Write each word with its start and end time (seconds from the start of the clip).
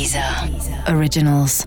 Deezer 0.00 0.24
Originals. 0.96 1.66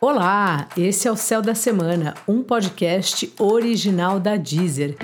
Olá, 0.00 0.68
esse 0.76 1.08
é 1.08 1.10
o 1.10 1.16
Céu 1.16 1.42
da 1.42 1.52
Semana, 1.52 2.14
um 2.28 2.44
podcast 2.44 3.28
original 3.36 4.20
da 4.20 4.36
Deezer. 4.36 4.96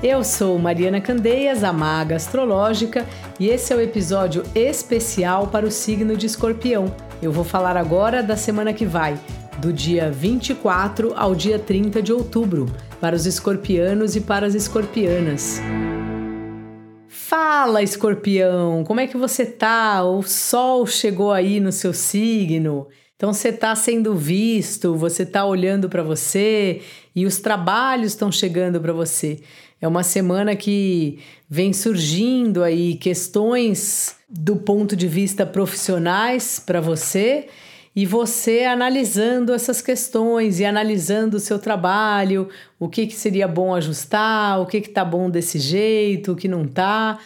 Eu 0.00 0.22
sou 0.22 0.56
Mariana 0.56 1.00
Candeias, 1.00 1.64
a 1.64 1.72
maga 1.72 2.14
astrológica, 2.14 3.04
e 3.40 3.48
esse 3.48 3.72
é 3.72 3.76
o 3.76 3.80
episódio 3.80 4.44
especial 4.54 5.48
para 5.48 5.66
o 5.66 5.70
signo 5.70 6.16
de 6.16 6.26
Escorpião. 6.26 6.94
Eu 7.20 7.32
vou 7.32 7.42
falar 7.42 7.76
agora 7.76 8.22
da 8.22 8.36
semana 8.36 8.72
que 8.72 8.86
vai, 8.86 9.18
do 9.58 9.72
dia 9.72 10.12
24 10.12 11.12
ao 11.16 11.34
dia 11.34 11.58
30 11.58 12.00
de 12.00 12.12
outubro, 12.12 12.66
para 13.00 13.16
os 13.16 13.26
escorpianos 13.26 14.14
e 14.14 14.20
para 14.20 14.46
as 14.46 14.54
escorpianas. 14.54 15.60
Fala, 17.30 17.80
escorpião, 17.80 18.82
como 18.82 18.98
é 18.98 19.06
que 19.06 19.16
você 19.16 19.46
tá? 19.46 20.02
O 20.02 20.20
sol 20.20 20.84
chegou 20.84 21.30
aí 21.30 21.60
no 21.60 21.70
seu 21.70 21.92
signo. 21.92 22.88
Então 23.14 23.32
você 23.32 23.50
está 23.50 23.72
sendo 23.76 24.16
visto, 24.16 24.96
você 24.96 25.22
está 25.22 25.44
olhando 25.44 25.88
para 25.88 26.02
você 26.02 26.82
e 27.14 27.24
os 27.24 27.38
trabalhos 27.38 28.14
estão 28.14 28.32
chegando 28.32 28.80
para 28.80 28.92
você. 28.92 29.38
É 29.80 29.86
uma 29.86 30.02
semana 30.02 30.56
que 30.56 31.20
vem 31.48 31.72
surgindo 31.72 32.64
aí 32.64 32.96
questões 32.96 34.16
do 34.28 34.56
ponto 34.56 34.96
de 34.96 35.06
vista 35.06 35.46
profissionais 35.46 36.58
para 36.58 36.80
você 36.80 37.46
e 37.94 38.06
você 38.06 38.64
analisando 38.64 39.52
essas 39.52 39.82
questões 39.82 40.60
e 40.60 40.64
analisando 40.64 41.36
o 41.36 41.40
seu 41.40 41.58
trabalho, 41.58 42.48
o 42.78 42.88
que, 42.88 43.06
que 43.06 43.14
seria 43.14 43.48
bom 43.48 43.74
ajustar, 43.74 44.60
o 44.60 44.66
que 44.66 44.76
está 44.76 45.04
bom 45.04 45.28
desse 45.28 45.58
jeito, 45.58 46.32
o 46.32 46.36
que 46.36 46.46
não 46.46 46.62
está. 46.62 47.18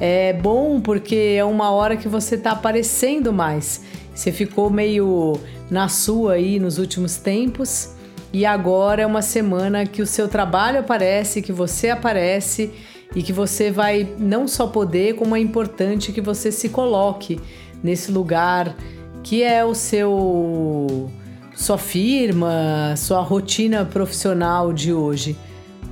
É 0.00 0.32
bom 0.32 0.80
porque 0.80 1.34
é 1.36 1.44
uma 1.44 1.70
hora 1.70 1.96
que 1.96 2.08
você 2.08 2.36
está 2.36 2.52
aparecendo 2.52 3.32
mais. 3.32 3.84
Você 4.14 4.32
ficou 4.32 4.70
meio 4.70 5.38
na 5.70 5.88
sua 5.88 6.34
aí 6.34 6.58
nos 6.58 6.78
últimos 6.78 7.16
tempos 7.16 7.90
e 8.32 8.46
agora 8.46 9.02
é 9.02 9.06
uma 9.06 9.22
semana 9.22 9.84
que 9.84 10.00
o 10.00 10.06
seu 10.06 10.26
trabalho 10.26 10.80
aparece, 10.80 11.42
que 11.42 11.52
você 11.52 11.90
aparece 11.90 12.72
e 13.14 13.22
que 13.22 13.32
você 13.32 13.70
vai 13.70 14.08
não 14.18 14.46
só 14.46 14.66
poder, 14.66 15.14
como 15.14 15.34
é 15.34 15.40
importante 15.40 16.12
que 16.12 16.20
você 16.20 16.52
se 16.52 16.68
coloque 16.68 17.40
nesse 17.82 18.10
lugar 18.10 18.76
que 19.22 19.42
é 19.42 19.64
o 19.64 19.74
seu 19.74 21.10
sua 21.54 21.76
firma, 21.76 22.94
sua 22.96 23.20
rotina 23.20 23.84
profissional 23.84 24.72
de 24.72 24.92
hoje. 24.92 25.36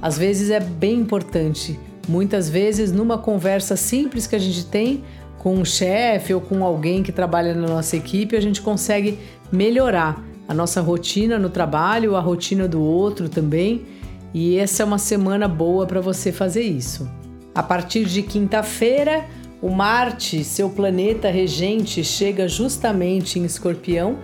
Às 0.00 0.16
vezes 0.16 0.50
é 0.50 0.60
bem 0.60 1.00
importante. 1.00 1.78
Muitas 2.08 2.48
vezes 2.48 2.92
numa 2.92 3.18
conversa 3.18 3.76
simples 3.76 4.28
que 4.28 4.36
a 4.36 4.38
gente 4.38 4.64
tem 4.66 5.02
com 5.38 5.56
um 5.56 5.64
chefe 5.64 6.32
ou 6.32 6.40
com 6.40 6.64
alguém 6.64 7.02
que 7.02 7.10
trabalha 7.10 7.52
na 7.52 7.66
nossa 7.66 7.96
equipe, 7.96 8.36
a 8.36 8.40
gente 8.40 8.62
consegue 8.62 9.18
melhorar 9.50 10.24
a 10.48 10.54
nossa 10.54 10.80
rotina 10.80 11.38
no 11.38 11.50
trabalho, 11.50 12.14
a 12.14 12.20
rotina 12.20 12.68
do 12.68 12.80
outro 12.80 13.28
também 13.28 13.84
e 14.32 14.58
essa 14.58 14.82
é 14.82 14.86
uma 14.86 14.98
semana 14.98 15.48
boa 15.48 15.86
para 15.86 16.00
você 16.00 16.32
fazer 16.32 16.62
isso. 16.62 17.08
A 17.54 17.62
partir 17.62 18.04
de 18.04 18.22
quinta-feira, 18.22 19.24
o 19.62 19.70
Marte, 19.70 20.44
seu 20.44 20.68
planeta 20.68 21.30
regente, 21.30 22.04
chega 22.04 22.46
justamente 22.46 23.38
em 23.38 23.44
Escorpião 23.44 24.18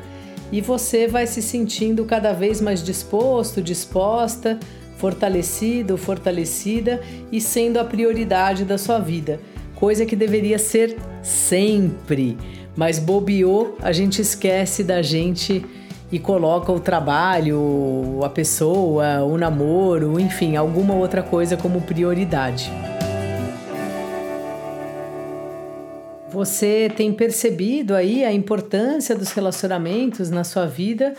e 0.52 0.60
você 0.60 1.06
vai 1.06 1.26
se 1.26 1.40
sentindo 1.40 2.04
cada 2.04 2.32
vez 2.32 2.60
mais 2.60 2.82
disposto, 2.82 3.62
disposta, 3.62 4.60
fortalecido, 4.98 5.96
fortalecida 5.96 7.00
e 7.32 7.40
sendo 7.40 7.78
a 7.80 7.84
prioridade 7.84 8.64
da 8.64 8.76
sua 8.76 8.98
vida, 8.98 9.40
coisa 9.74 10.04
que 10.04 10.14
deveria 10.14 10.58
ser 10.58 10.96
sempre. 11.22 12.36
Mas 12.76 12.98
bobeou, 12.98 13.76
a 13.80 13.92
gente 13.92 14.20
esquece 14.20 14.84
da 14.84 15.02
gente 15.02 15.64
e 16.12 16.18
coloca 16.18 16.70
o 16.70 16.78
trabalho, 16.78 18.20
a 18.22 18.28
pessoa, 18.28 19.22
o 19.22 19.38
namoro, 19.38 20.20
enfim, 20.20 20.56
alguma 20.56 20.92
outra 20.94 21.22
coisa 21.22 21.56
como 21.56 21.80
prioridade. 21.80 22.70
Você 26.28 26.92
tem 26.94 27.14
percebido 27.14 27.94
aí 27.94 28.24
a 28.24 28.32
importância 28.32 29.16
dos 29.16 29.32
relacionamentos 29.32 30.28
na 30.28 30.44
sua 30.44 30.66
vida, 30.66 31.14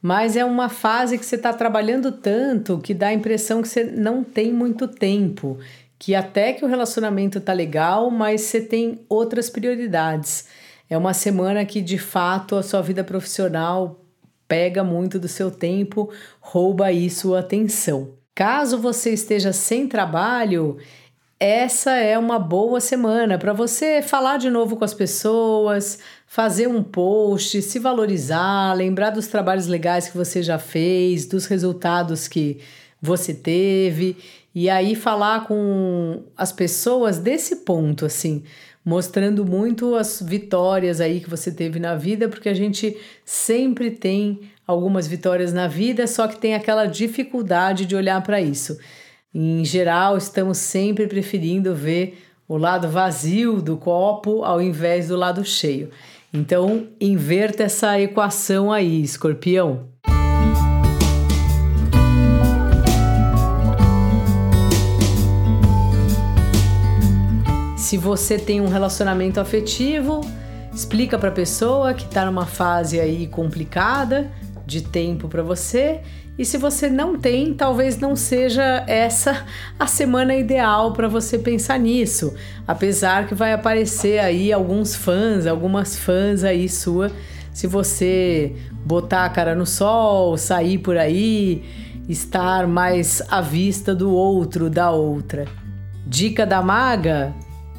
mas 0.00 0.34
é 0.34 0.44
uma 0.44 0.70
fase 0.70 1.18
que 1.18 1.26
você 1.26 1.36
está 1.36 1.52
trabalhando 1.52 2.10
tanto 2.10 2.78
que 2.78 2.94
dá 2.94 3.08
a 3.08 3.14
impressão 3.14 3.60
que 3.60 3.68
você 3.68 3.84
não 3.84 4.24
tem 4.24 4.50
muito 4.50 4.88
tempo, 4.88 5.58
que 5.98 6.14
até 6.14 6.54
que 6.54 6.64
o 6.64 6.68
relacionamento 6.68 7.38
tá 7.38 7.52
legal, 7.52 8.10
mas 8.10 8.42
você 8.42 8.62
tem 8.62 9.00
outras 9.10 9.50
prioridades. 9.50 10.46
É 10.88 10.96
uma 10.96 11.12
semana 11.12 11.66
que 11.66 11.82
de 11.82 11.98
fato 11.98 12.56
a 12.56 12.62
sua 12.62 12.80
vida 12.80 13.04
profissional 13.04 14.07
pega 14.48 14.82
muito 14.82 15.18
do 15.18 15.28
seu 15.28 15.50
tempo, 15.50 16.10
rouba 16.40 16.86
aí 16.86 17.10
sua 17.10 17.40
atenção. 17.40 18.14
Caso 18.34 18.78
você 18.78 19.12
esteja 19.12 19.52
sem 19.52 19.86
trabalho, 19.86 20.78
essa 21.38 21.92
é 21.96 22.18
uma 22.18 22.38
boa 22.38 22.80
semana 22.80 23.38
para 23.38 23.52
você 23.52 24.02
falar 24.02 24.38
de 24.38 24.50
novo 24.50 24.76
com 24.76 24.84
as 24.84 24.94
pessoas, 24.94 25.98
fazer 26.26 26.66
um 26.66 26.82
post, 26.82 27.62
se 27.62 27.78
valorizar, 27.78 28.72
lembrar 28.74 29.10
dos 29.10 29.28
trabalhos 29.28 29.66
legais 29.66 30.08
que 30.08 30.16
você 30.16 30.42
já 30.42 30.58
fez, 30.58 31.26
dos 31.26 31.46
resultados 31.46 32.26
que 32.26 32.58
você 33.00 33.32
teve 33.32 34.16
e 34.54 34.68
aí 34.68 34.96
falar 34.96 35.46
com 35.46 36.24
as 36.36 36.50
pessoas 36.50 37.18
desse 37.18 37.56
ponto 37.56 38.04
assim 38.04 38.42
mostrando 38.88 39.44
muito 39.44 39.94
as 39.94 40.22
vitórias 40.22 40.98
aí 40.98 41.20
que 41.20 41.28
você 41.28 41.52
teve 41.52 41.78
na 41.78 41.94
vida, 41.94 42.26
porque 42.26 42.48
a 42.48 42.54
gente 42.54 42.96
sempre 43.22 43.90
tem 43.90 44.40
algumas 44.66 45.06
vitórias 45.06 45.52
na 45.52 45.68
vida, 45.68 46.06
só 46.06 46.26
que 46.26 46.38
tem 46.38 46.54
aquela 46.54 46.86
dificuldade 46.86 47.84
de 47.84 47.94
olhar 47.94 48.22
para 48.22 48.40
isso. 48.40 48.78
Em 49.34 49.62
geral, 49.62 50.16
estamos 50.16 50.56
sempre 50.56 51.06
preferindo 51.06 51.74
ver 51.74 52.18
o 52.48 52.56
lado 52.56 52.88
vazio 52.88 53.60
do 53.60 53.76
copo 53.76 54.42
ao 54.42 54.58
invés 54.58 55.08
do 55.08 55.16
lado 55.16 55.44
cheio. 55.44 55.90
Então, 56.32 56.88
inverta 56.98 57.64
essa 57.64 58.00
equação 58.00 58.72
aí, 58.72 59.02
escorpião. 59.02 59.90
Se 67.88 67.96
você 67.96 68.38
tem 68.38 68.60
um 68.60 68.68
relacionamento 68.68 69.40
afetivo, 69.40 70.20
explica 70.70 71.18
para 71.18 71.30
a 71.30 71.32
pessoa 71.32 71.94
que 71.94 72.04
está 72.04 72.26
numa 72.26 72.44
fase 72.44 73.00
aí 73.00 73.26
complicada 73.26 74.30
de 74.66 74.82
tempo 74.82 75.26
para 75.26 75.42
você. 75.42 76.02
E 76.38 76.44
se 76.44 76.58
você 76.58 76.90
não 76.90 77.18
tem, 77.18 77.54
talvez 77.54 77.98
não 77.98 78.14
seja 78.14 78.84
essa 78.86 79.42
a 79.80 79.86
semana 79.86 80.36
ideal 80.36 80.92
para 80.92 81.08
você 81.08 81.38
pensar 81.38 81.78
nisso. 81.78 82.34
Apesar 82.66 83.26
que 83.26 83.34
vai 83.34 83.54
aparecer 83.54 84.18
aí 84.18 84.52
alguns 84.52 84.94
fãs, 84.94 85.46
algumas 85.46 85.96
fãs 85.96 86.44
aí 86.44 86.68
sua, 86.68 87.10
se 87.54 87.66
você 87.66 88.54
botar 88.84 89.24
a 89.24 89.30
cara 89.30 89.54
no 89.54 89.64
sol, 89.64 90.36
sair 90.36 90.76
por 90.76 90.98
aí, 90.98 91.64
estar 92.06 92.66
mais 92.66 93.22
à 93.30 93.40
vista 93.40 93.94
do 93.94 94.10
outro, 94.10 94.68
da 94.68 94.90
outra. 94.90 95.46
Dica 96.06 96.44
da 96.44 96.60
maga: 96.60 97.34